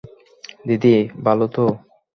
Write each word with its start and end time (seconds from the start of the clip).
দিদি, 0.65 0.95
ভালো 1.25 1.45
তো? 1.55 1.65